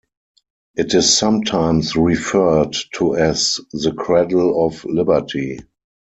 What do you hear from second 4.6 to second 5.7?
of Liberty".